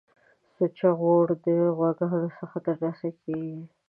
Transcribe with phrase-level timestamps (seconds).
[0.55, 1.47] سوچه غوړی د
[1.77, 3.63] غواګانو څخه ترلاسه کیږی